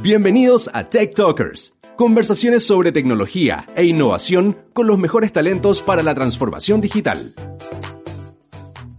[0.00, 6.14] Bienvenidos a Tech Talkers, conversaciones sobre tecnología e innovación con los mejores talentos para la
[6.14, 7.34] transformación digital.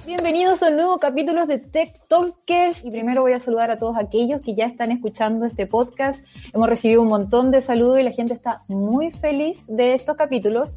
[0.06, 3.96] Bienvenidos a un nuevo capítulo de Tech Talkers y primero voy a saludar a todos
[3.98, 6.22] aquellos que ya están escuchando este podcast.
[6.54, 10.76] Hemos recibido un montón de saludos y la gente está muy feliz de estos capítulos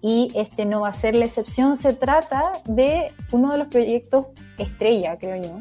[0.00, 1.76] y este no va a ser la excepción.
[1.76, 5.58] Se trata de uno de los proyectos estrella, creo yo,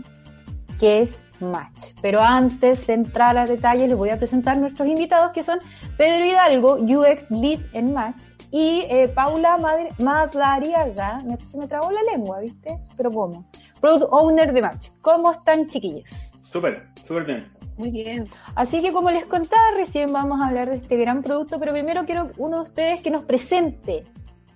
[0.80, 1.94] que es Match.
[2.02, 5.59] Pero antes de entrar a detalles, les voy a presentar nuestros invitados que son
[5.98, 8.17] Pedro Hidalgo, UX Lead en Match,
[8.52, 12.78] y eh, Paula Madre Madariaga, me, se me trabó la lengua, ¿viste?
[12.95, 13.45] Pero ¿cómo?
[13.81, 14.89] Product Owner de Match.
[15.02, 16.31] ¿Cómo están, chiquillos?
[16.42, 17.58] Súper, súper bien.
[17.78, 18.28] Muy bien.
[18.56, 22.06] Así que como les contaba, recién vamos a hablar de este gran producto, pero primero
[22.06, 24.03] quiero uno de ustedes que nos presente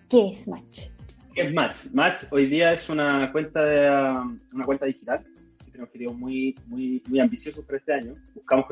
[0.09, 0.89] qué es Match.
[1.35, 1.77] ¿Qué es Match?
[1.93, 3.89] Match hoy día es una cuenta de,
[4.53, 5.23] una cuenta digital
[5.81, 8.13] tenemos objetivos muy, muy, muy ambiciosos para este año.
[8.35, 8.65] Buscamos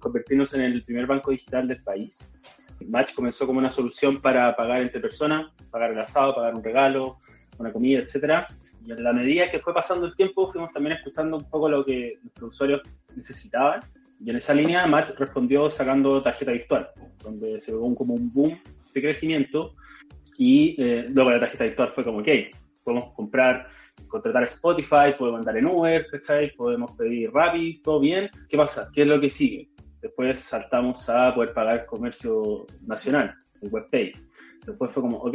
[0.00, 2.18] convertirnos en el primer banco digital del país.
[2.86, 7.18] Match comenzó como una solución para pagar entre personas, pagar el asado, pagar un regalo,
[7.58, 8.48] una comida, etcétera.
[8.84, 11.84] Y en la medida que fue pasando el tiempo, fuimos también escuchando un poco lo
[11.84, 12.82] que nuestros usuarios
[13.14, 13.80] necesitaban.
[14.20, 16.88] Y en esa línea, Match respondió sacando tarjeta virtual,
[17.22, 18.58] donde se vio como un boom
[18.92, 19.74] de crecimiento.
[20.36, 22.28] Y eh, luego la tarjeta virtual fue como, ok,
[22.84, 23.68] podemos comprar
[24.12, 26.50] contratar Spotify, podemos andar en Uber, ¿cachai?
[26.50, 28.30] Podemos pedir Rappi, todo bien.
[28.48, 28.90] ¿Qué pasa?
[28.92, 29.70] ¿Qué es lo que sigue?
[30.02, 34.12] Después saltamos a poder pagar comercio nacional, el WebPay.
[34.66, 35.32] Después fue como, ok,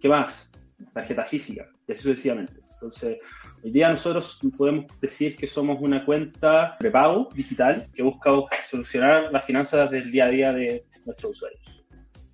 [0.00, 0.50] ¿qué más?
[0.92, 2.54] Tarjeta física, y así sucesivamente.
[2.74, 3.18] Entonces,
[3.62, 8.30] hoy día nosotros podemos decir que somos una cuenta prepago digital que busca
[8.68, 11.84] solucionar las finanzas del día a día de nuestros usuarios.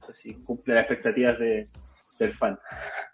[0.07, 1.67] Sé si cumple las expectativas de,
[2.19, 2.59] del fan.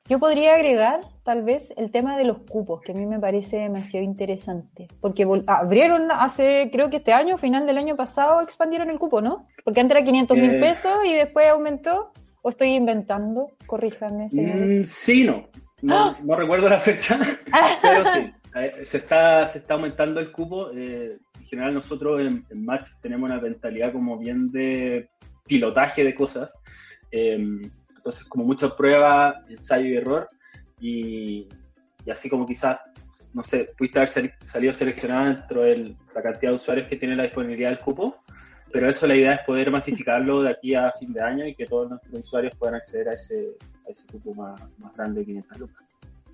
[0.08, 3.58] Yo podría agregar tal vez el tema de los cupos, que a mí me parece
[3.58, 8.98] demasiado interesante, porque abrieron hace, creo que este año, final del año pasado, expandieron el
[8.98, 9.46] cupo, ¿no?
[9.64, 14.26] Porque antes era 500 mil eh, pesos y después aumentó, o estoy inventando, corríjame.
[14.32, 15.48] Mm, sí, no,
[15.88, 16.16] ¡Ah!
[16.22, 17.18] no, recuerdo la fecha,
[17.82, 20.70] pero sí, eh, se está, se está aumentando el cupo.
[20.72, 25.08] Eh, en general nosotros en, en Match tenemos una mentalidad como bien de
[25.46, 26.52] pilotaje de cosas.
[28.02, 30.28] Entonces, como mucha prueba, ensayo y error,
[30.80, 31.48] y,
[32.10, 32.78] así como quizás,
[33.32, 37.22] no sé, pudiste haber salido seleccionado dentro de la cantidad de usuarios que tiene la
[37.22, 38.16] disponibilidad del cupo,
[38.72, 41.66] pero eso la idea es poder masificarlo de aquí a fin de año y que
[41.66, 45.58] todos nuestros usuarios puedan acceder a ese, a ese cupo más, más grande de 500
[45.58, 45.84] lucas.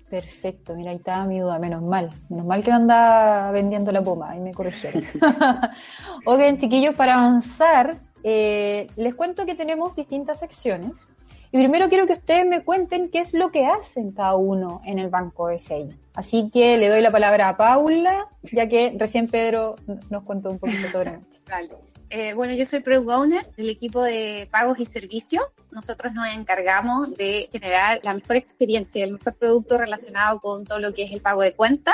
[0.09, 4.01] Perfecto, mira, ahí estaba mi duda, menos mal, menos mal que no anda vendiendo la
[4.01, 5.03] poma, ahí me corrigieron.
[6.25, 11.05] ok, chiquillos, para avanzar, eh, les cuento que tenemos distintas secciones.
[11.51, 14.99] Y primero quiero que ustedes me cuenten qué es lo que hacen cada uno en
[14.99, 15.89] el Banco SI.
[16.13, 19.75] Así que le doy la palabra a Paula, ya que recién Pedro
[20.11, 21.79] nos contó un poquito sobre esto.
[22.11, 25.43] Eh, bueno, yo soy Product Owner del equipo de pagos y servicios.
[25.71, 30.93] Nosotros nos encargamos de generar la mejor experiencia, el mejor producto relacionado con todo lo
[30.93, 31.93] que es el pago de cuenta,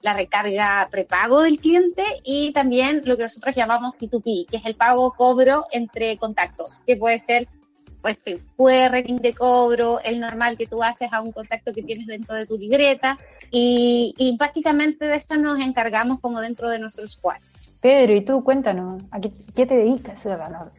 [0.00, 4.74] la recarga prepago del cliente y también lo que nosotros llamamos P2P, que es el
[4.74, 7.48] pago cobro entre contactos, que puede ser
[8.02, 8.18] pues
[8.56, 12.46] QR, de cobro, el normal que tú haces a un contacto que tienes dentro de
[12.46, 13.18] tu libreta.
[13.50, 17.36] Y, y básicamente de esto nos encargamos como dentro de nuestro squad.
[17.82, 20.22] Pedro, y tú cuéntanos, ¿a qué, te dedicas?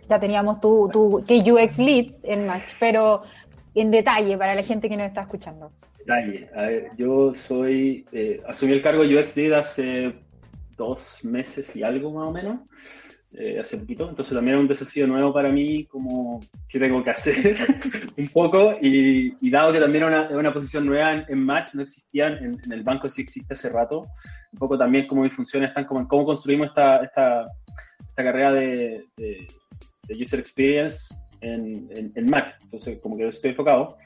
[0.07, 3.22] Ya teníamos tu, tu que UX Lead en Match, pero
[3.75, 5.72] en detalle para la gente que nos está escuchando.
[6.00, 10.13] Detalle, a ver, yo soy, eh, asumí el cargo de UX Lead hace
[10.78, 12.62] dos meses y algo más o menos.
[13.35, 16.39] Eh, hace poquito, entonces también es un desafío nuevo para mí, como
[16.69, 17.57] qué tengo que hacer
[18.18, 22.71] un poco, y, dado que también es una, posición nueva en, Match, no existían, en,
[22.71, 24.01] el banco sí existe hace rato,
[24.51, 27.47] un poco también cómo mis funciones están, como en cómo construimos esta, esta,
[28.07, 29.47] esta carrera de, de,
[30.21, 33.97] User Experience en, en, Match, entonces como que estoy enfocado.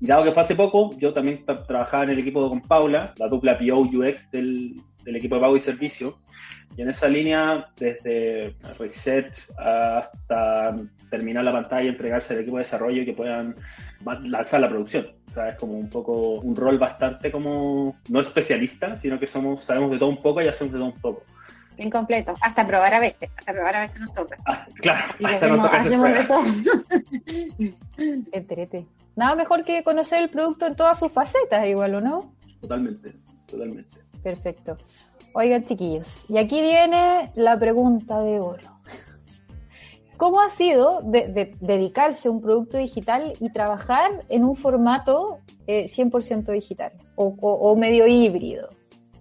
[0.00, 3.26] Y dado que fue hace poco, yo también trabajaba en el equipo con Paula, la
[3.26, 6.18] dupla PO UX del, del equipo de pago y servicio,
[6.76, 10.76] y en esa línea, desde reset hasta
[11.10, 13.56] terminar la pantalla y entregarse al equipo de desarrollo y que puedan
[14.24, 15.06] lanzar la producción.
[15.26, 19.62] O sea, es como un poco un rol bastante como, no especialista, sino que somos,
[19.62, 21.22] sabemos de todo un poco y hacemos de todo un poco.
[21.78, 22.34] incompleto.
[22.42, 24.36] Hasta probar a veces, hasta probar a veces nos toca.
[24.46, 26.44] Ah, claro, Y hasta hacemos, nos toca hacemos de todo.
[28.32, 28.86] Entrete.
[29.14, 32.34] Nada mejor que conocer el producto en todas sus facetas, igual, ¿o no?
[32.60, 33.14] Totalmente,
[33.46, 33.98] totalmente.
[34.22, 34.76] Perfecto.
[35.34, 38.62] Oigan, chiquillos, y aquí viene la pregunta de oro.
[40.16, 45.38] ¿Cómo ha sido de- de- dedicarse a un producto digital y trabajar en un formato
[45.66, 48.68] eh, 100% digital o, o- o medio híbrido?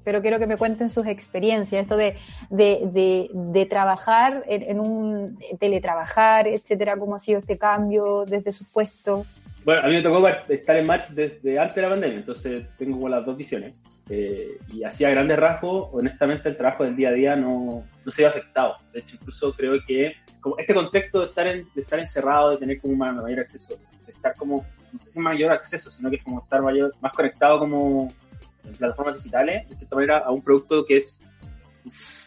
[0.05, 2.15] Pero quiero que me cuenten sus experiencias, esto de,
[2.49, 8.63] de, de- trabajar en, en un teletrabajar, etcétera, cómo ha sido este cambio desde su
[8.65, 9.25] puesto.
[9.65, 12.93] Bueno, a mí me tocó estar en Match desde antes de la pandemia, entonces tengo
[12.93, 13.75] como las dos visiones.
[14.09, 18.11] Eh, y así a grandes rasgos, honestamente, el trabajo del día a día no, no
[18.11, 18.75] se ve afectado.
[18.93, 22.57] De hecho, incluso creo que como este contexto de estar, en- de estar encerrado, de
[22.57, 23.75] tener como un mayor acceso,
[24.05, 24.63] de estar como,
[24.93, 28.07] no sé si mayor acceso, sino que es como estar mayor, más conectado como
[28.63, 31.21] en plataformas digitales, de cierta manera, a un producto que es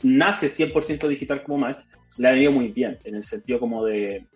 [0.02, 1.78] nace 100% digital como Match,
[2.16, 4.26] le ha venido muy bien, en el sentido como de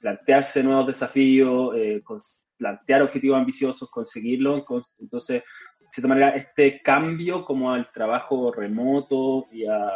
[0.00, 2.02] plantearse nuevos desafíos, eh,
[2.56, 4.64] plantear objetivos ambiciosos, conseguirlo.
[4.64, 5.42] cons- Entonces,
[5.90, 9.90] cierta manera, este cambio como al trabajo remoto y a,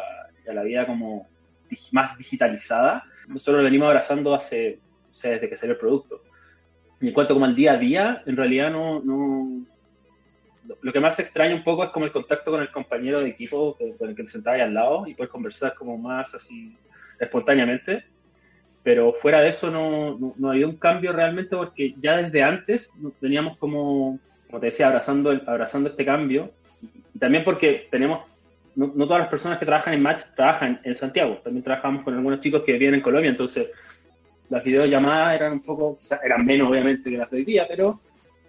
[0.45, 1.27] y a la vida como
[1.93, 6.21] más digitalizada, nosotros lo venimos abrazando hace, o sea, desde que salió el producto.
[7.01, 9.65] Y en cuanto como al día a día, en realidad no, no
[10.83, 13.77] lo- que más extraña un poco es como el contacto con el compañero de equipo
[13.99, 16.77] con el que te sentabas ahí al lado y poder conversar como más así
[17.19, 18.05] espontáneamente
[18.83, 22.43] pero fuera de eso no, no, no ha habido un cambio realmente porque ya desde
[22.43, 22.91] antes
[23.21, 24.19] veníamos como,
[24.51, 26.51] como te decía, abrazando, el- abrazando este cambio
[27.15, 28.25] y también porque tenemos,
[28.75, 32.15] no, no todas las personas que trabajan en Match trabajan en Santiago, también trabajamos con
[32.15, 33.69] algunos chicos que viven en Colombia, entonces
[34.49, 38.01] las videollamadas eran un poco, quizás eran menos obviamente que las de hoy día, pero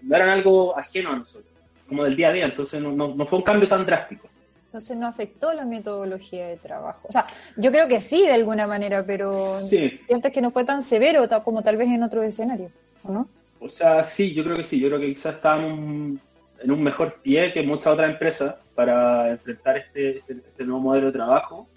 [0.01, 1.51] no eran algo ajeno a nosotros,
[1.88, 4.27] como del día a día, entonces no, no, no fue un cambio tan drástico.
[4.65, 7.06] Entonces no afectó la metodología de trabajo.
[7.09, 7.25] O sea,
[7.57, 10.00] yo creo que sí, de alguna manera, pero Sí.
[10.07, 12.69] sientes que no fue tan severo como tal vez en otro escenario,
[13.04, 13.27] ¿o no?
[13.62, 14.80] O sea, sí, yo creo que sí.
[14.80, 16.19] Yo creo que quizás estábamos
[16.63, 21.08] en un mejor pie que muchas otras empresas para enfrentar este, este, este nuevo modelo
[21.08, 21.68] de trabajo,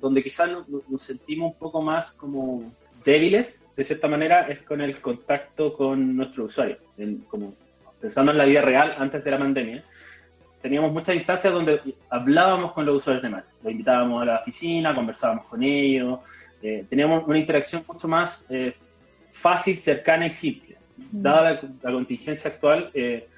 [0.00, 2.72] donde quizás nos, sentimos un poco más como
[3.04, 6.78] débiles, de cierta manera, es con el contacto con nuestros usuarios.
[6.96, 7.54] En- como
[8.00, 9.84] pensando en la vida real antes de la pandemia,
[10.62, 11.80] teníamos muchas instancias donde
[12.10, 13.44] hablábamos con los usuarios de Match.
[13.62, 16.20] Los invitábamos a la oficina, conversábamos con ellos,
[16.62, 18.74] eh, teníamos una interacción mucho más eh,
[19.32, 20.65] fácil, cercana y simple.
[20.96, 23.28] Dada la, la contingencia actual, eh,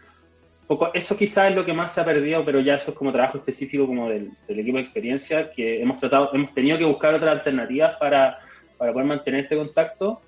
[0.67, 3.11] poco, eso quizás es lo que más se ha perdido, pero ya eso es como
[3.11, 7.15] trabajo específico como del, del equipo de experiencia, que hemos tratado, hemos tenido que buscar
[7.15, 8.39] otras alternativas para,
[8.77, 10.21] para poder mantener este contacto,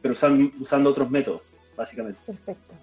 [0.00, 1.42] pero usando, usando otros métodos,
[1.76, 2.20] básicamente.
[2.24, 2.74] Perfecto.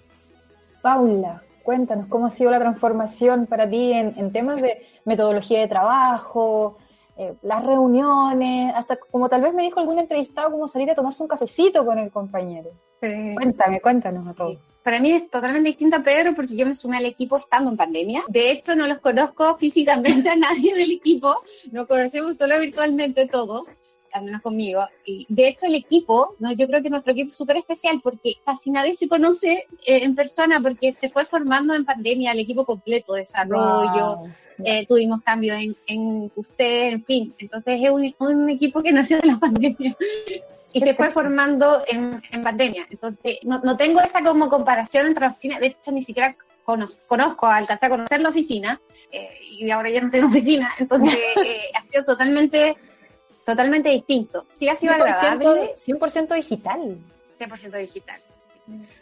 [0.81, 5.68] Paula, cuéntanos cómo ha sido la transformación para ti en, en temas de metodología de
[5.68, 6.78] trabajo,
[7.18, 11.24] eh, las reuniones, hasta como tal vez me dijo algún entrevistado, como salir a tomarse
[11.24, 12.72] un cafecito con el compañero.
[13.02, 13.36] Sí.
[13.36, 14.58] Cuéntame, cuéntanos a todos.
[14.84, 18.24] Para mí es totalmente distinta, Pedro, porque yo me sumé al equipo estando en pandemia.
[18.28, 21.42] De hecho, no los conozco físicamente a nadie del equipo,
[21.72, 23.68] nos conocemos solo virtualmente todos,
[24.12, 24.86] al menos conmigo.
[25.06, 28.36] Y de hecho, el equipo, no, yo creo que nuestro equipo es súper especial porque
[28.46, 32.66] casi nadie se conoce eh, en persona porque se fue formando en pandemia el equipo
[32.66, 34.30] completo, desarrollo, Wow.
[34.63, 37.34] Eh, tuvimos cambios en, en usted, en fin.
[37.38, 39.96] Entonces es un, un equipo que nació de la pandemia
[40.74, 42.85] y se fue formando en, en pandemia.
[42.90, 46.35] Entonces no, no tengo esa como comparación entre la oficina, de hecho ni siquiera
[46.66, 48.81] cono- conozco, alcancé a conocer la oficina
[49.12, 51.14] eh, y ahora ya no tengo oficina, entonces
[51.45, 52.76] eh, ha sido totalmente,
[53.45, 54.45] totalmente distinto.
[54.57, 55.74] Sí ha sido agradable.
[55.76, 56.97] 100%, 100% digital.
[57.40, 58.21] 100% digital.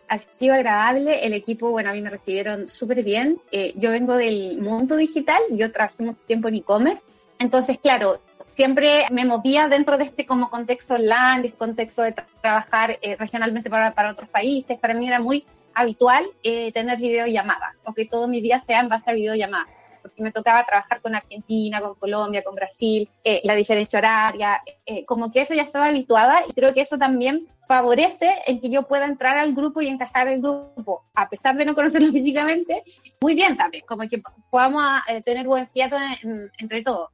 [0.10, 3.40] Ha sido agradable, el equipo, bueno, a mí me recibieron súper bien.
[3.52, 7.04] Eh, yo vengo del mundo digital, yo trabajé mucho tiempo en e-commerce,
[7.40, 8.22] entonces, claro,
[8.56, 13.16] siempre me movía dentro de este como contexto online, este contexto de tra- trabajar eh,
[13.16, 14.78] regionalmente para, para otros países.
[14.78, 18.90] Para mí era muy habitual eh, tener videollamadas, o que todo mi día sea en
[18.90, 19.68] base a videollamadas
[20.04, 25.04] porque me tocaba trabajar con Argentina, con Colombia, con Brasil, eh, la diferencia horaria, eh,
[25.06, 28.84] como que eso ya estaba habituada y creo que eso también favorece en que yo
[28.84, 32.84] pueda entrar al grupo y encajar el grupo, a pesar de no conocerlo físicamente,
[33.22, 37.10] muy bien también, como que podamos eh, tener buen fiato en- en- entre todos.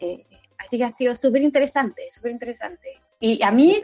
[0.00, 0.18] Eh,
[0.58, 3.00] así que ha sido súper interesante, súper interesante.
[3.20, 3.80] Y a mí,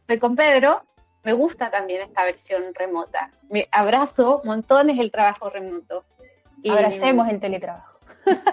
[0.00, 0.82] estoy con Pedro,
[1.22, 3.30] me gusta también esta versión remota.
[3.50, 6.04] Me abrazo montones el trabajo remoto.
[6.62, 7.98] Y- Abracemos el teletrabajo.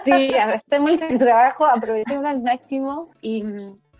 [0.04, 3.44] Sí, abracemos el trabajo, aprovechemos al máximo y,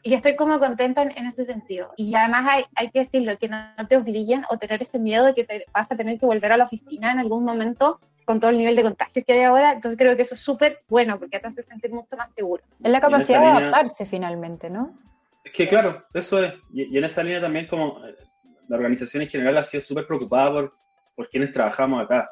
[0.05, 1.93] y estoy como contenta en, en ese sentido.
[1.97, 5.25] Y además hay, hay que decirlo, que no, no te obliguen o tener ese miedo
[5.25, 8.41] de que te vas a tener que volver a la oficina en algún momento con
[8.41, 11.19] todo el nivel de contagio que hay ahora, entonces creo que eso es súper bueno
[11.19, 12.63] porque te hace sentir mucho más seguro.
[12.83, 14.99] Es la capacidad de adaptarse finalmente, ¿no?
[15.45, 16.55] Es que claro, eso es.
[16.73, 18.15] Y, en esa línea también como eh,
[18.69, 20.75] la organización en general ha sido súper preocupada por,
[21.15, 22.31] por quienes trabajamos acá.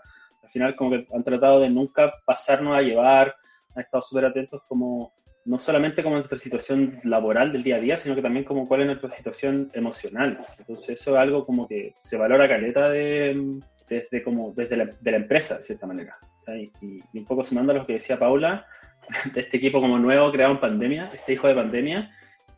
[0.53, 3.35] Al final como que han tratado de nunca pasarnos a llevar,
[3.75, 7.97] han estado súper atentos como no solamente como nuestra situación laboral del día a día,
[7.97, 10.45] sino que también como cuál es nuestra situación emocional.
[10.59, 15.11] Entonces eso es algo como que se valora caleta de, desde, como, desde la, de
[15.11, 16.17] la empresa, de cierta manera.
[16.83, 18.67] Y, un poco sumando a lo que decía Paula,
[19.35, 22.11] de este equipo como nuevo creado en pandemia, este hijo de pandemia,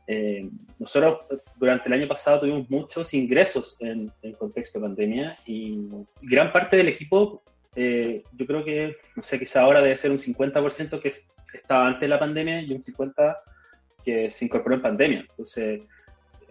[0.07, 1.21] eh, nosotros
[1.57, 5.89] durante el año pasado tuvimos muchos ingresos en, en contexto de pandemia y
[6.23, 7.43] gran parte del equipo,
[7.77, 11.13] eh, yo creo que, no sé, quizá ahora debe ser un 50% que
[11.57, 13.37] estaba antes de la pandemia y un 50%
[14.05, 15.21] que se incorporó en pandemia.
[15.21, 15.83] Entonces,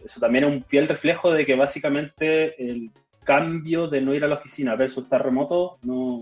[0.03, 2.89] eso también es un fiel reflejo de que básicamente el
[3.23, 6.17] cambio de no ir a la oficina versus estar remoto no,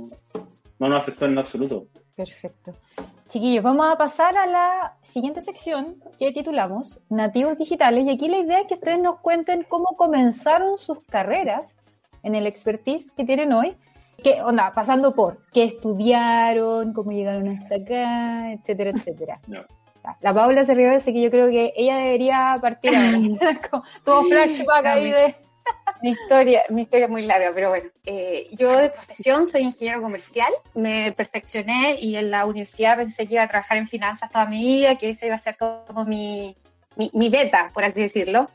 [0.80, 1.88] no nos afectó en absoluto.
[2.16, 2.74] Perfecto.
[3.30, 8.06] Chiquillos, vamos a pasar a la siguiente sección que titulamos Nativos Digitales.
[8.06, 11.78] Y aquí la idea es que ustedes nos cuenten cómo comenzaron sus carreras
[12.24, 13.76] en el expertise que tienen hoy.
[14.24, 19.40] Que, onda, pasando por qué estudiaron, cómo llegaron hasta acá, etcétera, etcétera.
[20.22, 23.18] La Paula se rió, así que yo creo que ella debería partir ahora.
[24.06, 25.36] Todo flashback ahí de
[26.02, 27.90] mi historia, mi historia es muy larga, pero bueno.
[28.06, 33.36] Eh, yo de profesión soy ingeniero comercial, me perfeccioné y en la universidad pensé que
[33.36, 36.56] iba a trabajar en finanzas toda mi vida, que esa iba a ser como mi,
[36.96, 38.50] mi, beta, por así decirlo.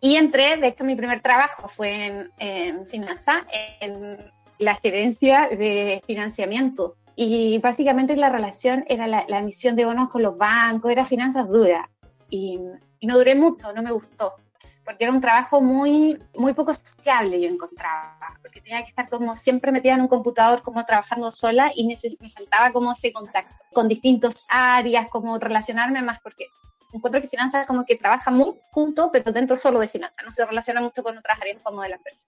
[0.00, 3.42] Y entré, de hecho mi primer trabajo fue en, en finanzas,
[3.80, 6.96] en la gerencia de financiamiento.
[7.16, 11.48] Y básicamente la relación era la, la emisión de bonos con los bancos, era finanzas
[11.48, 11.88] duras.
[12.30, 12.58] Y,
[13.00, 14.34] y no duré mucho, no me gustó
[14.88, 19.36] porque era un trabajo muy, muy poco sociable, yo encontraba, porque tenía que estar como
[19.36, 23.86] siempre metida en un computador, como trabajando sola, y me faltaba como ese contacto con
[23.86, 26.46] distintas áreas, como relacionarme más, porque
[26.94, 30.46] encuentro que finanzas como que trabaja muy junto, pero dentro solo de finanzas, no se
[30.46, 32.26] relaciona mucho con otras áreas como de la empresa.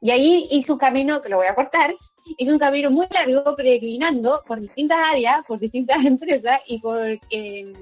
[0.00, 1.94] Y ahí hice un camino, que lo voy a cortar,
[2.38, 7.72] hice un camino muy largo peregrinando por distintas áreas, por distintas empresas y por eh,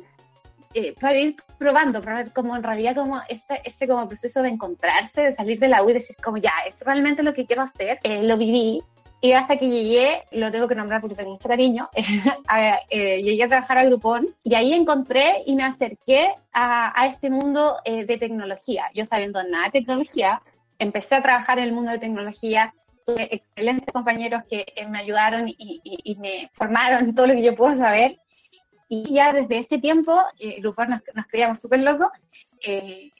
[0.74, 4.50] eh, para ir probando, para ver cómo en realidad como este, este como proceso de
[4.50, 7.62] encontrarse, de salir de la U y decir como ya, es realmente lo que quiero
[7.62, 8.82] hacer, eh, lo viví.
[9.20, 11.88] Y hasta que llegué, lo tengo que nombrar porque tengo mucho cariño,
[12.90, 17.28] eh, llegué a trabajar a Groupon y ahí encontré y me acerqué a, a este
[17.28, 18.84] mundo eh, de tecnología.
[18.94, 20.40] Yo sabiendo nada de tecnología,
[20.78, 22.74] empecé a trabajar en el mundo de tecnología,
[23.06, 27.54] tuve excelentes compañeros que me ayudaron y, y, y, me formaron todo lo que yo
[27.54, 28.18] puedo saber
[28.88, 32.08] y ya desde ese tiempo, eh, Grupón nos, nos creíamos súper locos,
[32.62, 33.10] eh,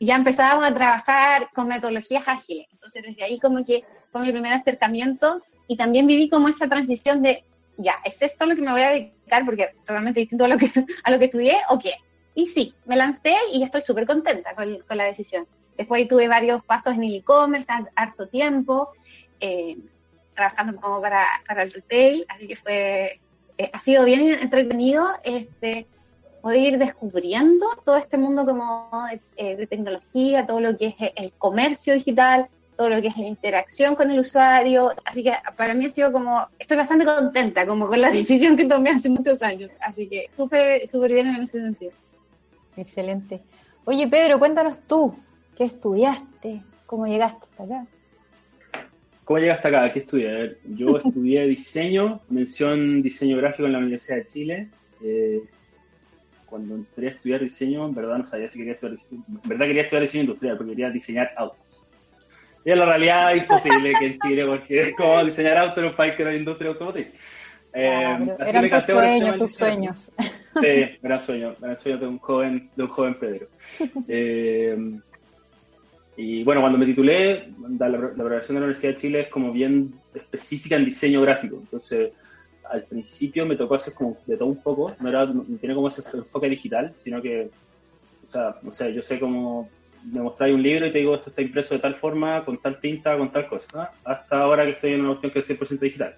[0.00, 2.66] ya empezábamos a trabajar con metodologías ágiles.
[2.72, 7.22] Entonces, desde ahí como que fue mi primer acercamiento y también viví como esa transición
[7.22, 7.44] de,
[7.76, 9.44] ya, ¿es esto lo que me voy a dedicar?
[9.44, 10.70] Porque totalmente distinto a lo que,
[11.04, 11.92] a lo que estudié, ¿o qué?
[12.34, 15.46] Y sí, me lancé y estoy súper contenta con, con, la decisión.
[15.78, 18.90] Después tuve varios pasos en el e-commerce, harto tiempo,
[19.40, 19.78] eh,
[20.34, 23.20] trabajando como para, para el retail, así que fue
[23.58, 25.88] eh, ha sido bien entretenido este,
[26.40, 28.88] poder ir descubriendo todo este mundo como
[29.36, 33.26] eh, de, tecnología, todo lo que es el comercio digital, todo lo que es la
[33.26, 34.92] interacción con el usuario.
[35.04, 38.64] Así que para mí ha sido como, estoy bastante contenta como con la decisión que
[38.64, 39.72] tomé hace muchos años.
[39.80, 41.92] Así que súper, súper bien en ese sentido.
[42.76, 43.42] Excelente.
[43.84, 45.18] Oye, Pedro, cuéntanos tú,
[45.58, 46.62] ¿qué estudiaste?
[46.86, 47.86] ¿Cómo llegaste hasta acá?
[49.24, 49.92] ¿Cómo llegaste acá?
[49.92, 50.56] ¿Qué estudié?
[50.64, 54.68] Yo estudié diseño, mención diseño gráfico en la Universidad de Chile.
[55.02, 55.42] Eh,
[56.46, 59.24] cuando entré a estudiar diseño, en verdad no sabía si quería estudiar diseño.
[59.28, 61.84] En verdad quería estudiar diseño industrial porque quería diseñar autos.
[62.64, 65.84] Y en la realidad es imposible que en Chile, porque es como diseñar autos en
[65.86, 67.08] un país que no hay industria automotriz.
[67.74, 70.12] Eh, eran tus sueños, tus sueños.
[70.60, 73.48] Sí, gran sueño, gran sueño de un joven, de un joven Pedro.
[74.08, 74.98] Eh,
[76.20, 77.48] y bueno, cuando me titulé,
[77.78, 81.58] la, la programación de la Universidad de Chile es como bien específica en diseño gráfico.
[81.60, 82.10] Entonces,
[82.68, 85.86] al principio me tocó hacer como de todo un poco, no, era, no tiene como
[85.86, 87.48] ese enfoque digital, sino que,
[88.24, 89.70] o sea, no sé, yo sé cómo
[90.10, 92.80] me mostráis un libro y te digo esto está impreso de tal forma, con tal
[92.80, 96.16] tinta, con tal cosa, hasta ahora que estoy en una cuestión que es 100% digital.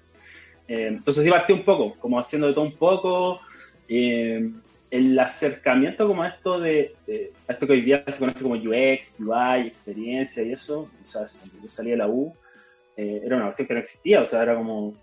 [0.67, 3.41] Eh, entonces sí partí un poco, como haciendo de todo un poco,
[3.87, 4.51] eh,
[4.91, 6.95] el acercamiento como esto de,
[7.49, 11.63] esto que hoy día se conoce como UX, UI, experiencia y eso, o sea, cuando
[11.63, 12.35] yo salí de la U,
[12.97, 14.95] eh, era una cuestión que no existía, o sea, era como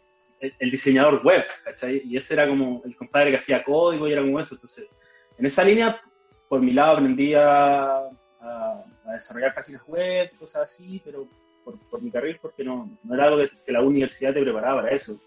[0.42, 2.02] el, diseñador web, ¿cachai?
[2.06, 4.88] Y ese era como el compadre que hacía código y era como eso, entonces,
[5.38, 6.02] en esa línea,
[6.50, 8.10] por mi lado aprendí a,
[8.42, 11.26] a, desarrollar páginas web, cosas así, pero
[11.64, 15.20] por, mi carril, porque no, no era algo que, la universidad te preparaba para eso.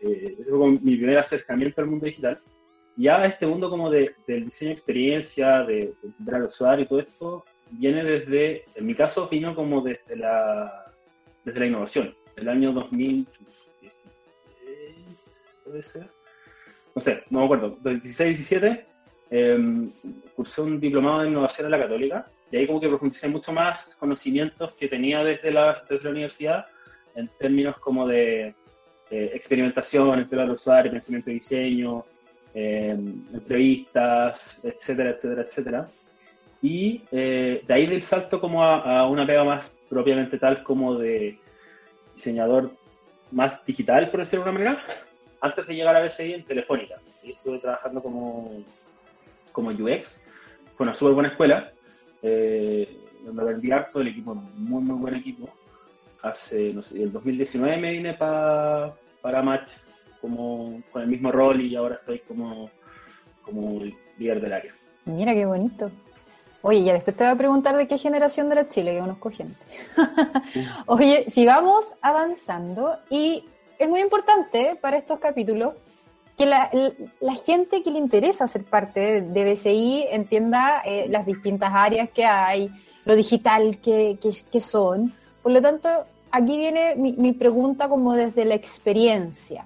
[0.00, 2.40] eh, ese fue mi primer acercamiento al mundo digital.
[2.96, 7.00] Ya este mundo como de, del diseño de experiencia, de, de al usuario y todo
[7.00, 10.92] esto, viene desde, en mi caso, vino como desde la,
[11.44, 12.14] desde la innovación.
[12.36, 16.08] El año 2016, puede ser.
[16.94, 17.70] No sé, no me acuerdo.
[17.82, 18.86] 2016, 17,
[19.30, 19.88] eh,
[20.36, 23.96] cursé un diplomado de innovación en la Católica y ahí como que profundicé mucho más
[23.96, 26.66] conocimientos que tenía desde la, desde la universidad
[27.14, 28.54] en términos como de
[29.10, 32.04] experimentación, entre los usuarios, pensamiento de diseño,
[32.54, 32.96] eh,
[33.32, 35.88] entrevistas, etcétera, etcétera, etcétera.
[36.60, 41.38] Y eh, de ahí del salto como a, una pega más propiamente tal como de
[42.14, 42.70] diseñador
[43.30, 44.86] más digital, por decirlo de alguna manera,
[45.40, 46.96] antes de llegar a BCI en Telefónica.
[47.22, 48.62] Y estuve trabajando como,
[49.50, 50.20] como UX,
[50.76, 51.72] fue una súper buena escuela,
[52.22, 55.48] eh, donde aprendí harto, el equipo, muy, muy buen equipo.
[56.22, 59.70] Hace, no sé, el 2019 me vine para para Match
[60.22, 62.70] como con el mismo rol y ahora estoy como,
[63.42, 63.80] como
[64.16, 64.74] líder del área.
[65.04, 65.90] Mira qué bonito.
[66.62, 69.30] Oye, ya después te voy a preguntar de qué generación de la Chile, que conozco
[69.30, 69.58] gente.
[70.86, 73.44] Oye, sigamos avanzando y
[73.78, 75.74] es muy importante para estos capítulos
[76.38, 76.70] que la,
[77.44, 82.70] gente que le interesa ser parte de BCI entienda eh, las distintas áreas que hay,
[83.04, 85.12] lo digital que, que, que son.
[85.42, 85.88] Por lo tanto,
[86.32, 89.64] aquí viene mi, pregunta como desde la experiencia.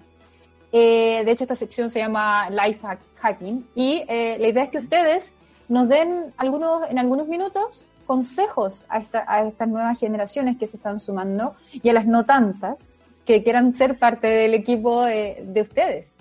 [0.72, 2.80] Eh, de hecho, esta sección se llama Life
[3.20, 5.34] Hacking y eh, la idea es que ustedes
[5.68, 11.54] nos den algunos, en algunos minutos consejos a, estas nuevas generaciones que se están sumando
[11.72, 16.14] y a las no tantas que quieran ser parte del equipo de, ustedes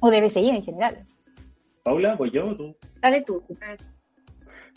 [0.00, 0.98] o de BCI en general.
[1.84, 2.76] Paula, ¿voy yo o tú?
[3.00, 3.42] Dale tú.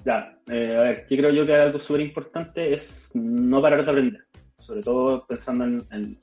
[0.06, 3.92] Ya, eh, a ver, yo creo yo que algo súper importante es no parar de
[3.92, 4.26] aprender
[4.66, 6.18] sobre todo pensando en,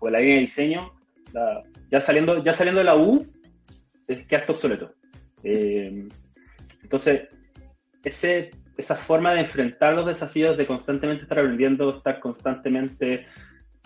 [0.00, 0.92] la línea de diseño,
[1.90, 3.26] ya, saliendo, ya saliendo de la U,
[4.08, 4.92] es que hasta obsoleto.
[5.42, 6.08] Eh,
[6.82, 7.28] entonces,
[8.04, 13.26] ese, esa forma de enfrentar los desafíos, de constantemente estar aprendiendo, estar constantemente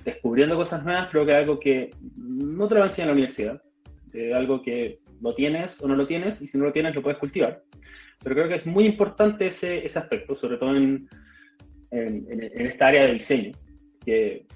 [0.04, 3.62] descubriendo cosas nuevas, creo que es algo que no te lo enseñan en la universidad.
[4.12, 7.02] Es algo que lo tienes o no lo tienes, y si no lo tienes, lo
[7.02, 7.62] puedes cultivar.
[8.22, 11.08] Pero creo que es muy importante ese, ese aspecto, sobre todo en,
[11.90, 13.52] en, en, esta área de diseño
[14.04, 14.46] que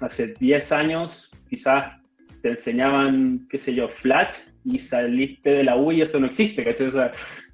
[0.00, 2.00] hace 10 años quizás
[2.42, 6.64] te enseñaban, qué sé yo, Flash y saliste de la U y eso no existe,
[6.64, 6.88] ¿cachai?
[6.88, 7.12] O sea,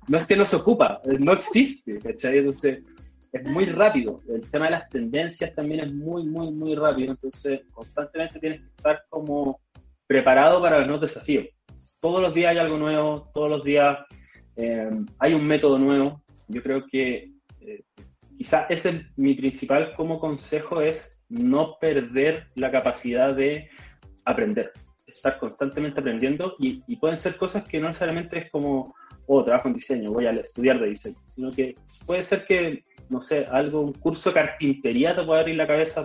[0.09, 2.39] no es que no se ocupa, no existe, ¿cachai?
[2.39, 2.83] Entonces,
[3.33, 4.21] es muy rápido.
[4.29, 7.13] El tema de las tendencias también es muy, muy, muy rápido.
[7.13, 9.61] Entonces, constantemente tienes que estar como
[10.07, 11.47] preparado para los nuevos desafíos.
[12.01, 13.99] Todos los días hay algo nuevo, todos los días
[14.57, 16.23] eh, hay un método nuevo.
[16.49, 17.31] Yo creo que
[17.61, 17.85] eh,
[18.37, 23.71] quizá ese es mi principal como consejo es no perder la capacidad de
[24.25, 24.71] aprender,
[25.07, 28.95] estar constantemente aprendiendo y, pueden ser cosas que no necesariamente es como,
[29.27, 31.75] oh, trabajo en diseño, voy a estudiar de diseño, sino que
[32.07, 36.05] puede ser que, no sé, algo, un curso de carpintería te pueda abrir la cabeza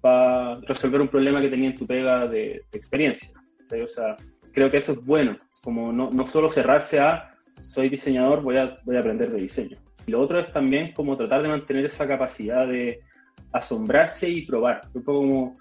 [0.00, 3.28] para resolver un problema que tenía en tu pega de, experiencia.
[3.82, 4.16] O sea,
[4.52, 8.78] creo que eso es bueno, como no, no solo cerrarse a soy diseñador, voy a,
[8.84, 9.76] voy a aprender de diseño.
[10.06, 13.00] Y lo otro es también como tratar de mantener esa capacidad de
[13.52, 14.82] asombrarse y probar.
[14.94, 15.58] Un poco como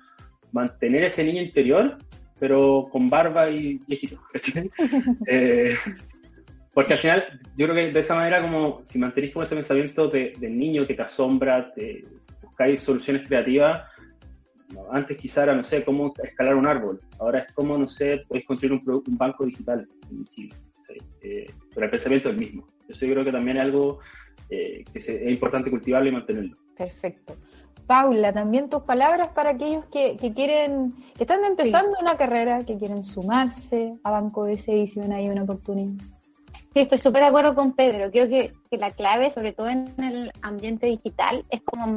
[0.52, 1.98] mantener ese niño interior,
[2.40, 4.20] pero con barba y viejito.
[5.28, 5.76] eh,
[6.74, 7.24] porque al final,
[7.58, 10.88] yo creo que de esa manera, como si mantenéis como ese pensamiento de, del niño
[10.88, 12.04] que te asombra, te
[12.42, 13.84] buscáis soluciones creativas,
[14.92, 18.46] antes quizá era, no sé, cómo escalar un árbol, ahora es como, no sé, podéis
[18.46, 20.56] construir un, un banco digital en Chile.
[21.22, 22.68] Eh, pero el pensamiento es el mismo.
[22.88, 24.00] Eso yo creo que también es algo
[24.50, 26.58] eh, que es importante cultivarlo y mantenerlo.
[26.78, 27.36] Perfecto.
[27.88, 33.04] Paula, también tus palabras para aquellos que, quieren, que están empezando una carrera, que quieren
[33.04, 36.04] sumarse a Banco de y si ven ahí una oportunidad.
[36.74, 38.12] Sí, estoy súper de acuerdo con Pedro.
[38.12, 41.88] Creo que, la clave, sobre todo en el ambiente digital, es como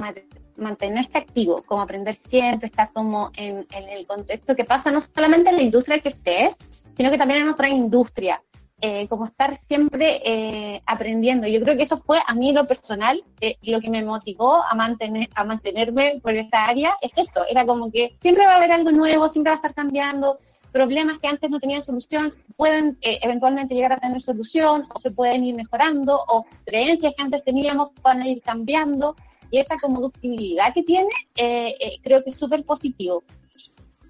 [0.56, 5.50] mantenerse activo, como aprender siempre, estar como en, en, el contexto que pasa no solamente
[5.50, 6.56] en la industria que estés,
[6.96, 8.42] sino que también en otra industria.
[8.84, 11.46] Eh, como estar siempre eh, aprendiendo.
[11.46, 14.74] Yo creo que eso fue a mí lo personal, eh, lo que me motivó a,
[14.74, 18.72] mantener, a mantenerme por esta área, es esto, era como que siempre va a haber
[18.72, 20.40] algo nuevo, siempre va a estar cambiando,
[20.72, 25.44] problemas que antes no tenían solución pueden eventualmente llegar a tener solución o se pueden
[25.44, 29.14] ir mejorando o creencias que antes teníamos van a ir cambiando
[29.52, 31.10] y esa como ductibilidad que tiene
[32.02, 33.22] creo que es súper positivo.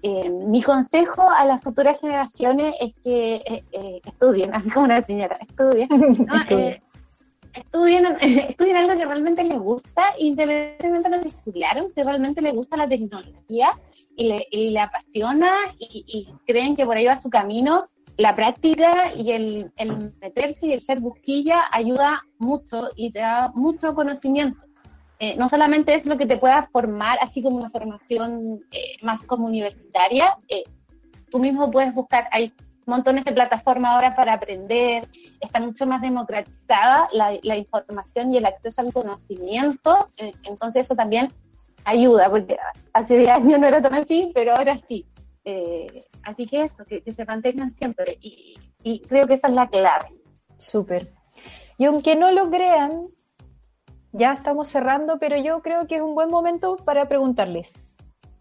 [0.05, 5.01] Eh, mi consejo a las futuras generaciones es que eh, eh, estudien, así como una
[5.01, 5.87] señora, estudien.
[7.55, 12.53] estudien, estudien algo que realmente les gusta, independientemente de lo que estudiaron, si realmente les
[12.53, 13.71] gusta la tecnología,
[14.15, 17.87] y le, y le apasiona y, y, creen que por ahí va su camino,
[18.17, 23.51] la práctica y el, el, meterse y el ser busquilla ayuda mucho y te da
[23.55, 24.59] mucho conocimiento.
[25.23, 29.21] Eh, no solamente es lo que te pueda formar, así como una formación eh, más
[29.21, 30.65] como universitaria, eh,
[31.31, 32.51] tú mismo puedes buscar, hay
[32.85, 35.07] montones de plataformas ahora para aprender,
[35.39, 41.31] está mucho más democratizada la, información y el acceso al conocimiento, entonces eso también
[41.85, 42.57] ayuda, porque
[42.91, 45.05] hace 10 años no era tan así, pero ahora sí.
[45.45, 45.87] Eh,
[46.23, 48.17] así que eso, que, se mantengan siempre.
[48.19, 50.09] Y, y, creo que esa es la clave.
[50.57, 51.07] Súper.
[51.77, 53.07] Y aunque no lo crean,
[54.13, 57.73] ya estamos cerrando, pero yo creo que es un buen momento para preguntarles.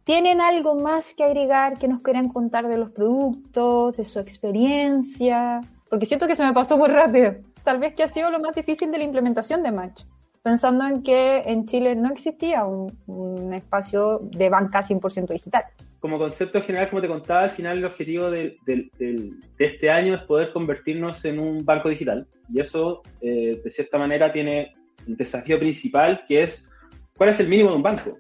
[0.05, 5.61] ¿Tienen algo más que agregar que nos quieran contar de los productos, de su experiencia?
[5.89, 7.35] Porque siento que se me pasó muy rápido.
[7.65, 10.03] Tal vez que ha sido lo más difícil de la implementación de Match
[10.43, 15.65] pensando en que en Chile no existía un, un espacio de banca 100% digital.
[16.01, 20.15] Como concepto general, como te contaba, al final el objetivo de, de, de, este año
[20.15, 22.27] es poder convertirnos en un banco digital.
[22.49, 24.75] Y eso, eh, de cierta manera, tiene
[25.07, 26.69] desafío principal, que es
[27.17, 28.19] cuál es el mínimo de un banco.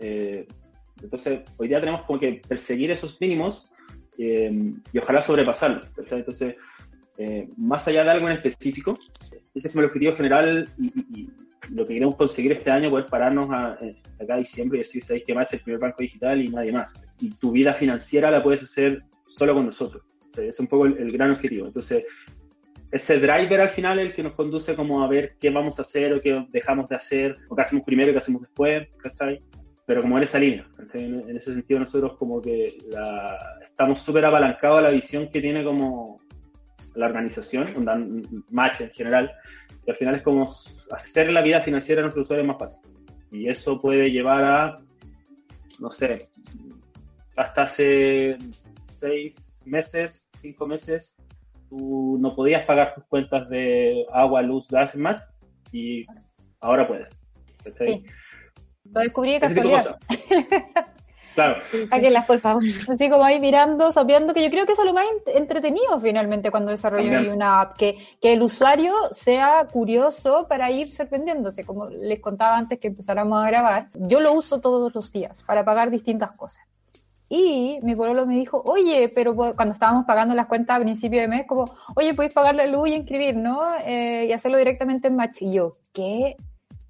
[0.00, 0.46] Eh,
[1.02, 3.70] entonces, hoy día tenemos como que perseguir esos mínimos
[4.18, 4.50] eh,
[4.92, 5.86] y ojalá sobrepasarlos.
[6.10, 6.56] Entonces,
[7.18, 8.98] eh, más allá de algo en específico,
[9.54, 11.30] ese es como el objetivo general y, y,
[11.70, 13.78] lo que queremos conseguir este año, poder pararnos a, a
[14.22, 16.94] acá diciembre y decir, sabéis que más es el primer banco digital y nadie más.
[17.20, 20.02] Y tu vida financiera la puedes hacer solo con nosotros.
[20.30, 21.66] O sea, es un poco el, el, gran objetivo.
[21.66, 22.04] Entonces,
[22.90, 25.82] ese driver al final es el que nos conduce como a ver qué vamos a
[25.82, 29.42] hacer o qué dejamos de hacer, o qué hacemos primero qué hacemos después, ¿cachai?
[29.86, 32.76] Pero como en esa línea, en, en, ese sentido nosotros como que
[33.62, 36.20] estamos súper apalancados a la visión que tiene como
[36.94, 39.32] la organización, un match en general,
[39.84, 40.46] que al final es como
[40.90, 42.80] hacer la vida financiera de nuestros usuarios más fácil.
[43.30, 44.80] Y eso puede llevar a,
[45.78, 46.28] no sé,
[47.36, 48.36] hasta hace
[48.76, 51.22] seis meses, cinco meses,
[51.68, 55.22] tú no podías pagar tus cuentas de agua, luz, gas Match
[55.72, 56.06] y
[56.60, 57.10] ahora puedes.
[57.76, 58.02] Sí.
[58.84, 59.98] Lo descubrí de casualidad.
[61.38, 61.62] Claro.
[62.26, 62.64] Por favor.
[62.88, 66.50] Así como ahí mirando, sabiendo que yo creo que eso es lo más entretenido finalmente
[66.50, 71.64] cuando desarrollo una app, que, que el usuario sea curioso para ir sorprendiéndose.
[71.64, 75.64] Como les contaba antes que empezáramos a grabar, yo lo uso todos los días para
[75.64, 76.64] pagar distintas cosas.
[77.30, 81.28] Y mi pueblo me dijo, oye, pero cuando estábamos pagando las cuentas a principio de
[81.28, 83.60] mes, como, oye, podéis pagar la luz y inscribir, ¿no?
[83.84, 85.42] Eh, y hacerlo directamente en Match.
[85.42, 86.36] Y yo, ¿qué?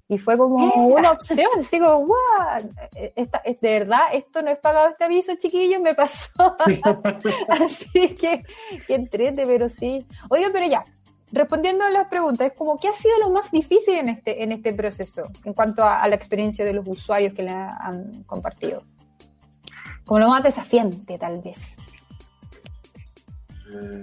[0.07, 2.73] Y fue como una opción, así como, wow,
[3.15, 6.55] esta, de verdad, esto no es pagado este aviso, chiquillo, me pasó.
[7.49, 8.41] así que,
[8.87, 10.05] que entrete, pero sí.
[10.29, 10.83] Oiga, pero ya,
[11.31, 14.53] respondiendo a las preguntas, es como, ¿qué ha sido lo más difícil en este, en
[14.53, 18.81] este proceso en cuanto a, a la experiencia de los usuarios que le han compartido?
[20.09, 21.77] Como lo más desafiante, tal vez.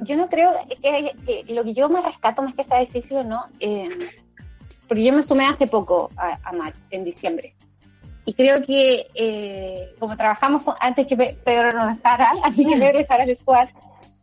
[0.03, 3.25] Yo no creo que, que, lo que yo más rescato, más que sea difícil o
[3.25, 3.89] no, eh,
[4.87, 7.57] porque yo me sumé hace poco a, a en diciembre.
[8.25, 12.99] Y creo que, eh, como trabajamos con, antes que Pedro nos dejara, antes que Pedro
[12.99, 13.69] dejara el squad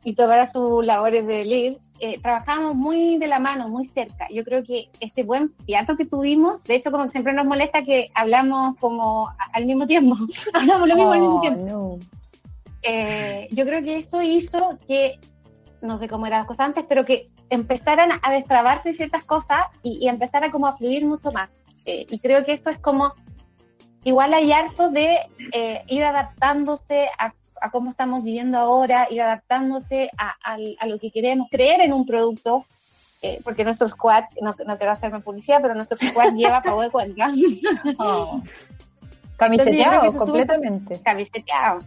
[0.04, 4.28] y tomara sus labores de lead, eh, trabajamos muy de la mano, muy cerca.
[4.30, 8.10] Yo creo que ese buen fiato que tuvimos, de hecho, como siempre nos molesta que
[8.14, 10.16] hablamos como al mismo tiempo,
[10.54, 11.66] hablamos lo mismo oh, al mismo tiempo.
[11.66, 12.00] No.
[12.82, 15.20] Eh, yo creo que eso hizo que,
[15.82, 20.00] no sé cómo eran las cosas antes, pero que empezaran a destrabarse ciertas cosas y,
[20.02, 21.50] y empezara como a fluir mucho más.
[21.86, 23.14] Eh, y creo que eso es como,
[24.04, 25.20] igual hay harto de
[25.54, 31.00] eh, ir adaptándose a, a, cómo estamos viviendo ahora, ir adaptándose a, a, a lo
[31.00, 32.66] que queremos, creer en un producto,
[33.22, 36.92] eh, porque nuestro squad, no, no, quiero hacerme publicidad, pero nuestro squad lleva pago de
[36.92, 37.32] cuenta.
[37.98, 38.42] Oh.
[39.44, 41.00] Camiseteado, completamente.
[41.02, 41.80] Camiseteado.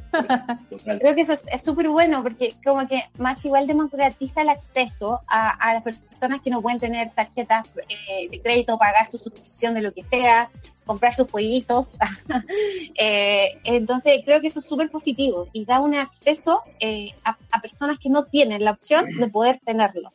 [0.85, 5.51] Creo que eso es súper bueno porque como que más igual democratiza el acceso a,
[5.51, 9.83] a las personas que no pueden tener tarjetas eh, de crédito, pagar su suscripción de
[9.83, 10.51] lo que sea,
[10.85, 11.97] comprar sus jueguitos.
[12.99, 17.61] eh, entonces creo que eso es súper positivo y da un acceso eh, a, a,
[17.61, 20.13] personas que no tienen la opción de poder tenerlo.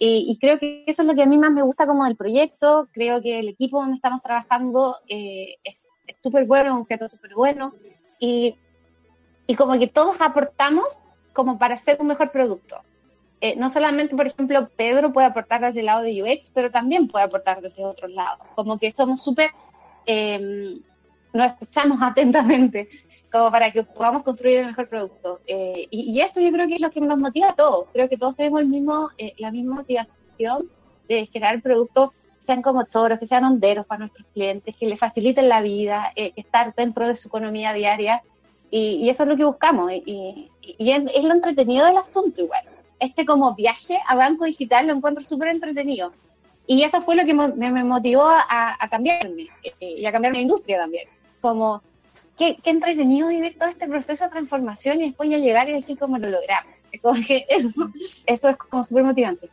[0.00, 2.14] Y, y, creo que eso es lo que a mí más me gusta como del
[2.14, 2.88] proyecto.
[2.92, 5.77] Creo que el equipo donde estamos trabajando eh, es es
[6.22, 7.74] súper bueno, un objeto súper bueno,
[8.18, 8.56] y,
[9.46, 10.98] y como que todos aportamos
[11.32, 12.82] como para hacer un mejor producto.
[13.40, 17.06] Eh, no solamente, por ejemplo, Pedro puede aportar desde el lado de UX, pero también
[17.06, 18.46] puede aportar desde otros lados.
[18.56, 19.50] Como que somos súper,
[20.06, 20.80] eh,
[21.32, 22.88] nos escuchamos atentamente,
[23.30, 25.40] como para que podamos construir el mejor producto.
[25.46, 27.86] Eh, y, y, esto yo creo que es lo que nos motiva a todos.
[27.92, 30.68] Creo que todos tenemos el mismo, eh, la misma motivación
[31.08, 32.12] de generar el producto
[32.48, 36.32] sean como choros, que sean honderos para nuestros clientes, que les faciliten la vida, eh,
[36.34, 38.22] estar dentro de su economía diaria.
[38.70, 39.92] Y, eso es lo que buscamos.
[39.92, 42.64] Y, es, lo entretenido del asunto igual.
[43.00, 46.14] Este como viaje a banco digital lo encuentro súper entretenido.
[46.66, 50.78] Y eso fue lo que me, motivó a, cambiarme eh, y a cambiar mi industria
[50.78, 51.06] también.
[51.42, 51.82] Como,
[52.38, 56.16] qué, entretenido vivir todo este proceso de transformación y después ya llegar y decir cómo
[56.16, 56.72] lo logramos.
[56.92, 57.68] Es como que eso,
[58.24, 59.50] eso es como súper motivante.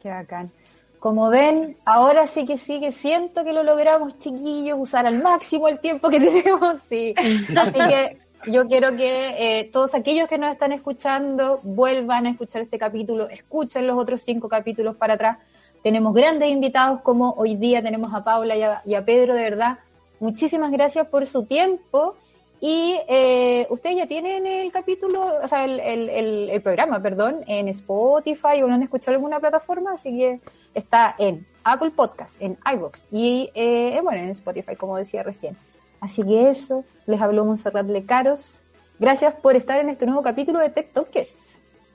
[0.00, 0.52] Qué bacán.
[0.98, 5.68] Como ven, ahora sí que sí que siento que lo logramos, chiquillos, usar al máximo
[5.68, 6.78] el tiempo que tenemos.
[6.88, 7.14] Sí.
[7.56, 12.62] Así que yo quiero que eh, todos aquellos que nos están escuchando vuelvan a escuchar
[12.62, 15.38] este capítulo, escuchen los otros cinco capítulos para atrás.
[15.82, 19.78] Tenemos grandes invitados como hoy día tenemos a Paula y a Pedro, de verdad.
[20.20, 22.16] Muchísimas gracias por su tiempo
[22.60, 27.68] y eh, ustedes ya tienen el capítulo, o sea, el, el, el, programa, perdón, en
[27.68, 30.40] Spotify o lo han escuchado en alguna plataforma, así que
[30.74, 35.56] está en Apple Podcast, en iVoox y, eh, bueno, en Spotify, como decía recién.
[36.00, 38.62] Así que eso, les habló Monserrat Lecaros.
[38.98, 41.36] Gracias por estar en este nuevo capítulo de Tech Talkers.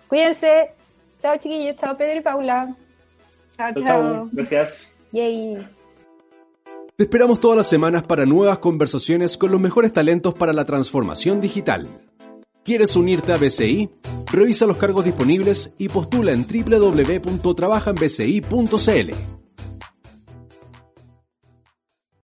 [0.08, 0.72] Cuídense.
[1.20, 1.78] Chao, chiquillos.
[1.78, 2.76] Chao, Pedro y Paula.
[3.58, 4.30] Chao, chao.
[4.32, 4.88] Gracias.
[5.12, 5.83] Yay.
[6.96, 11.42] Te esperamos todas las semanas para nuevas conversaciones con los mejores talentos para la transformación
[11.42, 11.90] digital.
[12.64, 13.90] ¿Quieres unirte a BCI?
[14.32, 19.33] Revisa los cargos disponibles y postula en www.trabajanbci.cl.